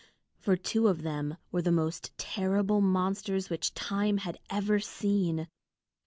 [0.39, 5.47] For two of them were the most terrible monsters which time had ever seen.